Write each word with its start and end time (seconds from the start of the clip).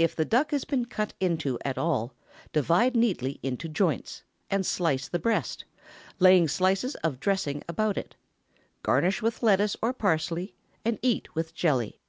If 0.00 0.16
the 0.16 0.24
duck 0.24 0.50
has 0.50 0.64
been 0.64 0.84
cut 0.86 1.12
into 1.20 1.60
at 1.64 1.78
all, 1.78 2.12
divide 2.52 2.96
neatly 2.96 3.38
into 3.40 3.68
joints, 3.68 4.24
and 4.50 4.66
slice 4.66 5.06
the 5.06 5.20
breast, 5.20 5.64
laying 6.18 6.48
slices 6.48 6.96
of 7.06 7.20
dressing 7.20 7.62
about 7.68 7.96
it. 7.96 8.16
Garnish 8.82 9.22
with 9.22 9.44
lettuce 9.44 9.76
or 9.80 9.92
parsley, 9.92 10.56
and 10.84 10.98
eat 11.02 11.36
with 11.36 11.54
jelly. 11.54 12.00